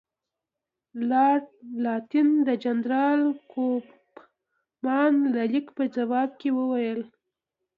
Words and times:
لارډ 1.09 1.45
لیټن 1.83 2.27
د 2.47 2.49
جنرال 2.63 3.21
کوفمان 3.51 5.13
د 5.33 5.35
لیک 5.53 5.67
په 5.77 5.83
ځواب 5.95 6.29
کې 6.39 6.49
وویل. 6.57 7.01